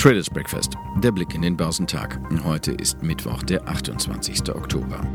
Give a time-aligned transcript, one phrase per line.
[0.00, 2.18] Traders Breakfast, der Blick in den Börsentag.
[2.42, 4.48] Heute ist Mittwoch, der 28.
[4.48, 5.06] Oktober.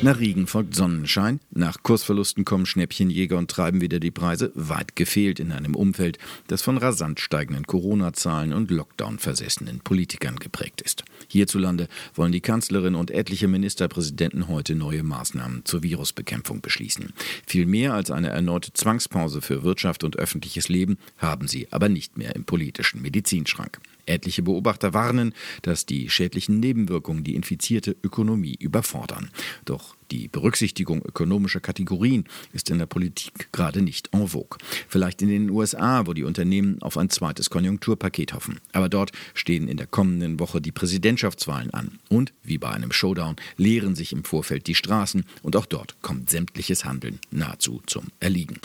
[0.00, 5.38] Nach Regen folgt Sonnenschein, nach Kursverlusten kommen Schnäppchenjäger und treiben wieder die Preise, weit gefehlt
[5.38, 6.16] in einem Umfeld,
[6.46, 11.04] das von rasant steigenden Corona-Zahlen und Lockdown-versessenen Politikern geprägt ist.
[11.32, 17.14] Hierzulande wollen die Kanzlerin und etliche Ministerpräsidenten heute neue Maßnahmen zur Virusbekämpfung beschließen.
[17.46, 22.18] Viel mehr als eine erneute Zwangspause für Wirtschaft und öffentliches Leben haben sie aber nicht
[22.18, 23.80] mehr im politischen Medizinschrank.
[24.06, 29.30] Etliche Beobachter warnen, dass die schädlichen Nebenwirkungen die infizierte Ökonomie überfordern.
[29.64, 34.58] Doch die Berücksichtigung ökonomischer Kategorien ist in der Politik gerade nicht en vogue.
[34.86, 38.60] Vielleicht in den USA, wo die Unternehmen auf ein zweites Konjunkturpaket hoffen.
[38.72, 41.98] Aber dort stehen in der kommenden Woche die Präsidentschaftswahlen an.
[42.10, 46.28] Und, wie bei einem Showdown, leeren sich im Vorfeld die Straßen und auch dort kommt
[46.28, 48.58] sämtliches Handeln nahezu zum Erliegen.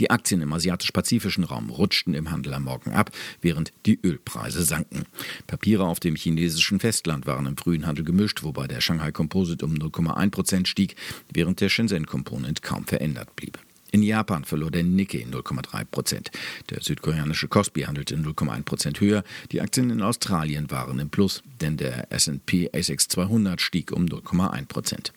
[0.00, 5.04] Die Aktien im asiatisch-pazifischen Raum rutschten im Handel am Morgen ab, während die Ölpreise sanken.
[5.46, 9.72] Papiere auf dem chinesischen Festland waren im frühen Handel gemischt, wobei der Shanghai Composite um
[9.72, 10.96] 0,1 Prozent stieg,
[11.32, 13.58] während der Shenzhen Component kaum verändert blieb.
[13.92, 16.30] In Japan verlor der Nikkei 0,3 Prozent.
[16.70, 19.22] Der südkoreanische Kospi handelte 0,1 Prozent höher.
[19.52, 24.66] Die Aktien in Australien waren im Plus, denn der S&P ASX 200 stieg um 0,1
[24.66, 25.12] Prozent.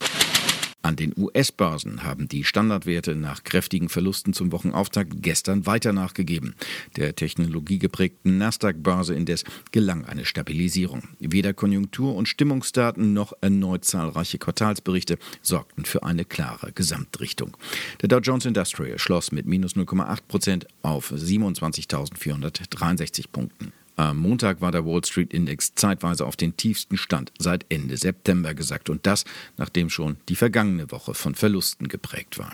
[0.81, 6.55] An den US-Börsen haben die Standardwerte nach kräftigen Verlusten zum Wochenauftakt gestern weiter nachgegeben.
[6.95, 11.03] Der technologiegeprägten Nasdaq-Börse indes gelang eine Stabilisierung.
[11.19, 17.57] Weder Konjunktur- und Stimmungsdaten noch erneut zahlreiche Quartalsberichte sorgten für eine klare Gesamtrichtung.
[18.01, 23.73] Der Dow Jones Industrial schloss mit minus 0,8 Prozent auf 27.463 Punkten.
[23.99, 28.53] Am Montag war der Wall Street Index zeitweise auf den tiefsten Stand seit Ende September
[28.53, 29.25] gesackt und das,
[29.57, 32.53] nachdem schon die vergangene Woche von Verlusten geprägt war.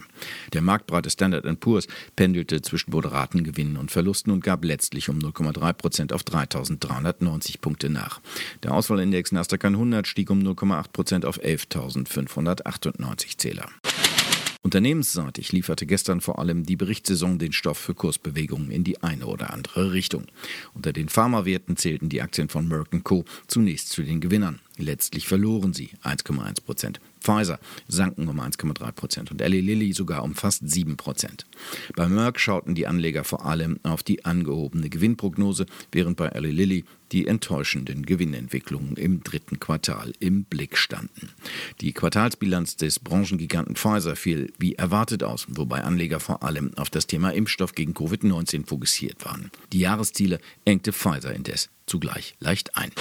[0.54, 5.74] Der marktbreite Standard Poor's pendelte zwischen moderaten Gewinnen und Verlusten und gab letztlich um 0,3
[5.74, 8.22] Prozent auf 3.390 Punkte nach.
[8.64, 13.69] Der Auswahlindex Nasdaq 100 stieg um 0,8 Prozent auf 11.598 Zähler.
[14.66, 19.53] Unternehmensseitig lieferte gestern vor allem die Berichtssaison den Stoff für Kursbewegungen in die eine oder
[19.53, 20.26] andere Richtung.
[20.74, 23.25] Unter den Pharmawerten zählten die Aktien von Merck Co.
[23.46, 24.59] zunächst zu den Gewinnern.
[24.78, 27.00] Letztlich verloren sie 1,1 Prozent.
[27.22, 31.46] Pfizer sanken um 1,3 Prozent und Eli Lilly sogar um fast 7 Prozent.
[31.96, 36.86] Bei Merck schauten die Anleger vor allem auf die angehobene Gewinnprognose, während bei Eli Lilly
[37.12, 41.30] die enttäuschenden Gewinnentwicklungen im dritten Quartal im Blick standen.
[41.81, 47.08] Die Quartalsbilanz des Branchengiganten Pfizer fiel wie erwartet aus, wobei Anleger vor allem auf das
[47.08, 49.52] Thema Impfstoff gegen Covid-19 fokussiert waren.
[49.74, 52.91] Die Jahresziele engte Pfizer indes zugleich leicht ein.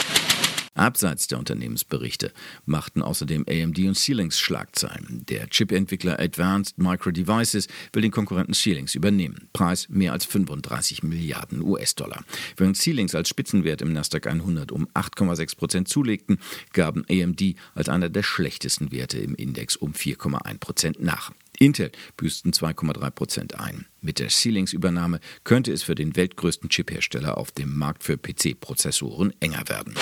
[0.75, 2.33] Abseits der Unternehmensberichte
[2.67, 5.25] machten außerdem AMD und Ceilings Schlagzeilen.
[5.29, 9.49] Der Chipentwickler Advanced Micro Devices will den Konkurrenten Ceilings übernehmen.
[9.53, 12.25] Preis mehr als 35 Milliarden US-Dollar.
[12.57, 16.39] Während Ceilings als Spitzenwert im Nasdaq 100 um 8,6 Prozent zulegten,
[16.73, 21.31] gaben AMD als einer der schlechtesten Werte im Index um 4,1 Prozent nach.
[21.59, 23.87] Intel büßten 2,3 Prozent ein.
[24.01, 29.69] Mit der Ceilings-Übernahme könnte es für den weltgrößten Chiphersteller auf dem Markt für PC-Prozessoren enger
[29.69, 29.95] werden.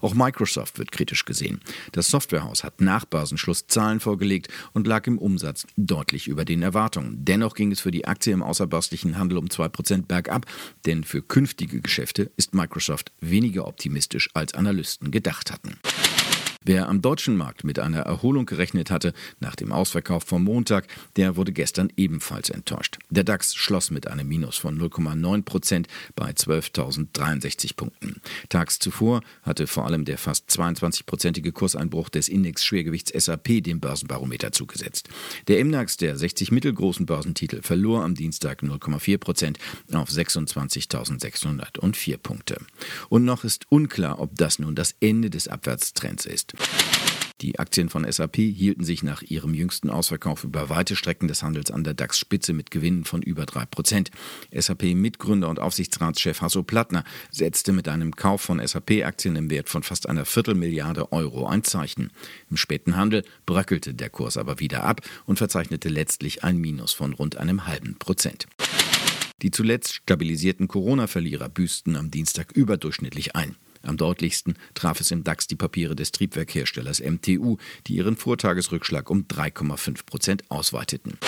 [0.00, 1.60] Auch Microsoft wird kritisch gesehen.
[1.92, 7.24] Das Softwarehaus hat nach Börsenschluss Zahlen vorgelegt und lag im Umsatz deutlich über den Erwartungen.
[7.24, 10.46] Dennoch ging es für die Aktie im außerbörslichen Handel um 2% bergab,
[10.86, 15.78] denn für künftige Geschäfte ist Microsoft weniger optimistisch als Analysten gedacht hatten.
[16.62, 21.36] Wer am deutschen Markt mit einer Erholung gerechnet hatte nach dem Ausverkauf vom Montag, der
[21.36, 22.98] wurde gestern ebenfalls enttäuscht.
[23.08, 28.20] Der DAX schloss mit einem Minus von 0,9 Prozent bei 12.063 Punkten.
[28.50, 35.08] Tags zuvor hatte vor allem der fast 22-prozentige Kurseinbruch des Index-Schwergewichts SAP dem Börsenbarometer zugesetzt.
[35.48, 39.58] Der MDAX der 60 mittelgroßen Börsentitel verlor am Dienstag 0,4 Prozent
[39.94, 42.58] auf 26.604 Punkte.
[43.08, 46.49] Und noch ist unklar, ob das nun das Ende des Abwärtstrends ist.
[47.40, 51.70] Die Aktien von SAP hielten sich nach ihrem jüngsten Ausverkauf über weite Strecken des Handels
[51.70, 54.08] an der DAX-Spitze mit Gewinnen von über 3%.
[54.52, 60.06] SAP-Mitgründer und Aufsichtsratschef Hasso Plattner setzte mit einem Kauf von SAP-Aktien im Wert von fast
[60.06, 62.10] einer Viertelmilliarde Euro ein Zeichen.
[62.50, 67.14] Im späten Handel bröckelte der Kurs aber wieder ab und verzeichnete letztlich ein Minus von
[67.14, 68.46] rund einem halben Prozent.
[69.40, 73.56] Die zuletzt stabilisierten Corona-Verlierer büßten am Dienstag überdurchschnittlich ein.
[73.82, 77.56] Am deutlichsten traf es im DAX die Papiere des Triebwerkherstellers MTU,
[77.86, 81.18] die ihren Vortagesrückschlag um 3,5 Prozent ausweiteten.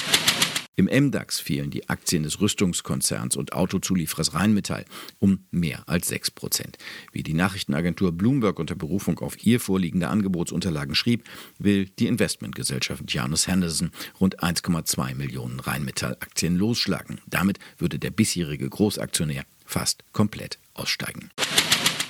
[0.74, 4.86] Im MDAX fielen die Aktien des Rüstungskonzerns und Autozulieferers Rheinmetall
[5.18, 6.78] um mehr als 6 Prozent.
[7.12, 11.28] Wie die Nachrichtenagentur Bloomberg unter Berufung auf ihr vorliegende Angebotsunterlagen schrieb,
[11.58, 17.20] will die Investmentgesellschaft Janus Henderson rund 1,2 Millionen Rheinmetall-Aktien losschlagen.
[17.26, 21.30] Damit würde der bisherige Großaktionär fast komplett aussteigen.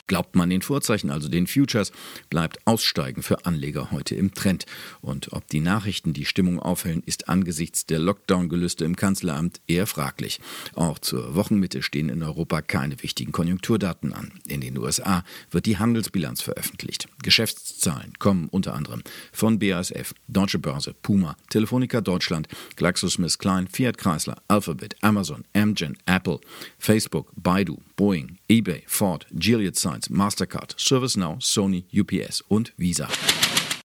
[0.06, 1.92] Glaubt man den Vorzeichen, also den Futures,
[2.28, 4.66] bleibt Aussteigen für Anleger heute im Trend.
[5.00, 10.40] Und ob die Nachrichten die Stimmung aufhellen, ist angesichts der Lockdown-Gelüste im Kanzleramt eher fraglich.
[10.74, 14.32] Auch zur Wochenmitte stehen in Europa keine wichtigen Konjunkturdaten an.
[14.46, 17.08] In den USA wird die Handelsbilanz veröffentlicht.
[17.22, 19.02] Geschäftszahlen kommen unter anderem
[19.32, 26.40] von BASF, Deutsche Börse, Puma, Telefonica Deutschland, GlaxoSmithKline, Fiat Chrysler, Alphabet, Amazon, Amgen, Apple,
[26.78, 29.76] Facebook, Baidu, Boeing, eBay, Ford, Gilead
[30.10, 33.08] Mastercard, ServiceNow, Sony, UPS und Visa.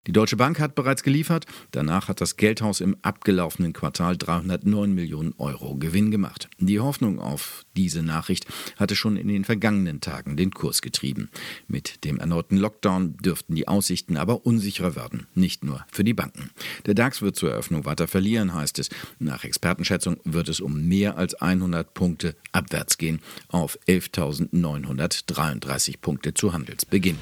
[0.06, 1.47] Die Deutsche Bank hat bereits geliefert.
[1.73, 6.49] Danach hat das Geldhaus im abgelaufenen Quartal 309 Millionen Euro Gewinn gemacht.
[6.59, 8.47] Die Hoffnung auf diese Nachricht
[8.77, 11.29] hatte schon in den vergangenen Tagen den Kurs getrieben.
[11.67, 16.50] Mit dem erneuten Lockdown dürften die Aussichten aber unsicherer werden, nicht nur für die Banken.
[16.87, 18.91] Der DAX wird zur Eröffnung weiter verlieren, heißt es.
[19.19, 23.19] Nach Expertenschätzung wird es um mehr als 100 Punkte abwärts gehen
[23.49, 27.19] auf 11.933 Punkte zu Handelsbeginn.